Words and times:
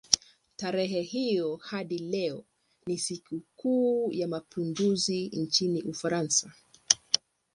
Tarehe 0.55 1.01
hiyo 1.01 1.55
hadi 1.55 1.97
leo 1.97 2.43
ni 2.85 2.97
sikukuu 2.97 4.11
ya 4.11 4.27
mapinduzi 4.27 5.29
nchini 5.33 5.81
Ufaransa. 5.81 6.53